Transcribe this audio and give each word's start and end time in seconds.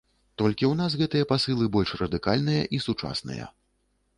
Толькі 0.41 0.65
ў 0.67 0.73
нас 0.79 0.95
гэтыя 1.01 1.27
пасылы 1.31 1.67
больш 1.75 1.89
радыкальныя 2.01 2.63
і 2.79 2.81
сучасныя. 2.87 3.45